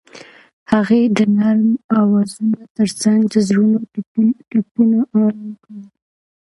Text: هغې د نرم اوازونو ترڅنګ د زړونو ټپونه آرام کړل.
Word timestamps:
هغې 0.71 1.01
د 1.17 1.19
نرم 1.37 1.69
اوازونو 1.99 2.59
ترڅنګ 2.75 3.19
د 3.33 3.35
زړونو 3.47 3.77
ټپونه 4.49 4.97
آرام 5.19 5.49
کړل. 5.63 5.83